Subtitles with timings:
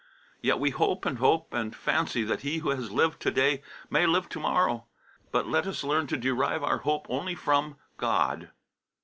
[0.41, 3.61] Yet we hope and hope, and fancy that he who has lived to day
[3.91, 4.87] may live to morrow.
[5.31, 8.49] But let us learn to derive our hope only from God.